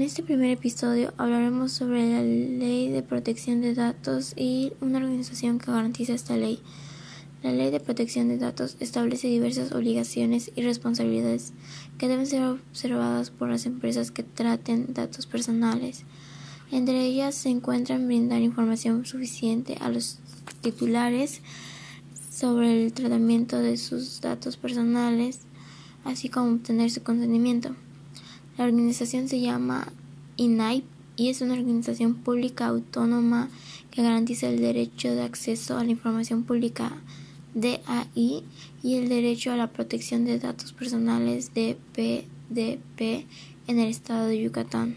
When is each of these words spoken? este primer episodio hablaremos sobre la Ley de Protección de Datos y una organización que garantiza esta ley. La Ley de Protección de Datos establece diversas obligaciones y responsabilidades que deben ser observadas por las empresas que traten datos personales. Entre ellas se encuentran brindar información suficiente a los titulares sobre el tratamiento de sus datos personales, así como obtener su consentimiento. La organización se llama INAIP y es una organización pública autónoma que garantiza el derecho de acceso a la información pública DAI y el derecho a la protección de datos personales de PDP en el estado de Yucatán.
este 0.00 0.22
primer 0.22 0.50
episodio 0.50 1.12
hablaremos 1.18 1.72
sobre 1.72 2.10
la 2.10 2.22
Ley 2.22 2.88
de 2.88 3.02
Protección 3.02 3.60
de 3.60 3.74
Datos 3.74 4.32
y 4.36 4.72
una 4.80 4.98
organización 4.98 5.58
que 5.58 5.70
garantiza 5.70 6.14
esta 6.14 6.36
ley. 6.36 6.60
La 7.42 7.52
Ley 7.52 7.70
de 7.70 7.80
Protección 7.80 8.28
de 8.28 8.38
Datos 8.38 8.76
establece 8.80 9.28
diversas 9.28 9.72
obligaciones 9.72 10.50
y 10.54 10.62
responsabilidades 10.62 11.52
que 11.98 12.08
deben 12.08 12.26
ser 12.26 12.44
observadas 12.44 13.30
por 13.30 13.50
las 13.50 13.66
empresas 13.66 14.10
que 14.10 14.22
traten 14.22 14.94
datos 14.94 15.26
personales. 15.26 16.04
Entre 16.70 17.04
ellas 17.04 17.34
se 17.34 17.50
encuentran 17.50 18.06
brindar 18.06 18.40
información 18.40 19.04
suficiente 19.04 19.76
a 19.80 19.90
los 19.90 20.18
titulares 20.62 21.42
sobre 22.30 22.84
el 22.84 22.92
tratamiento 22.92 23.58
de 23.58 23.76
sus 23.76 24.20
datos 24.20 24.56
personales, 24.56 25.40
así 26.04 26.28
como 26.28 26.52
obtener 26.52 26.90
su 26.90 27.02
consentimiento. 27.02 27.74
La 28.58 28.64
organización 28.64 29.28
se 29.28 29.40
llama 29.40 29.88
INAIP 30.36 30.84
y 31.16 31.28
es 31.30 31.40
una 31.40 31.54
organización 31.54 32.14
pública 32.14 32.66
autónoma 32.66 33.48
que 33.90 34.02
garantiza 34.02 34.48
el 34.48 34.60
derecho 34.60 35.14
de 35.14 35.22
acceso 35.22 35.78
a 35.78 35.84
la 35.84 35.90
información 35.90 36.44
pública 36.44 36.92
DAI 37.54 38.44
y 38.82 38.94
el 38.96 39.08
derecho 39.08 39.52
a 39.52 39.56
la 39.56 39.68
protección 39.68 40.24
de 40.24 40.38
datos 40.38 40.72
personales 40.72 41.54
de 41.54 41.76
PDP 41.94 43.26
en 43.68 43.78
el 43.78 43.88
estado 43.88 44.26
de 44.26 44.42
Yucatán. 44.42 44.96